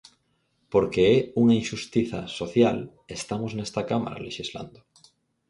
[0.71, 2.77] Porque é unha inxustiza social
[3.19, 4.79] estamos nesta cámara lexislando.